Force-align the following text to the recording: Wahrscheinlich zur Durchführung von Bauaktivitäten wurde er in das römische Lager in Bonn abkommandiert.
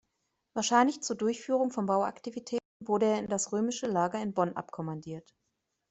Wahrscheinlich 0.55 1.03
zur 1.03 1.15
Durchführung 1.15 1.69
von 1.69 1.85
Bauaktivitäten 1.85 2.57
wurde 2.83 3.05
er 3.05 3.19
in 3.19 3.27
das 3.27 3.51
römische 3.51 3.85
Lager 3.85 4.19
in 4.19 4.33
Bonn 4.33 4.55
abkommandiert. 4.55 5.31